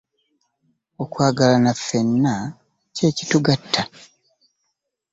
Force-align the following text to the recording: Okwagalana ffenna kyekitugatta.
Okwagalana 1.03 1.71
ffenna 1.79 2.35
kyekitugatta. 2.95 3.81